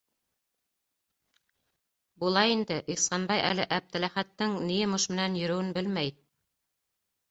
Була 2.25 2.43
инде,- 2.55 2.79
Ихсанбай 2.95 3.45
әле 3.53 3.69
Әптеләхәттең 3.81 4.59
ни 4.67 4.83
йомош 4.83 5.09
менән 5.17 5.41
йөрөүен 5.45 5.75
белмәй. 5.81 6.17